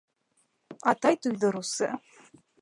[0.93, 1.91] Атай туйҙырыусы.